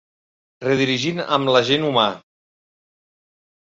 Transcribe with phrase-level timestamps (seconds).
[0.67, 2.09] Redirigint amb l'agent humà.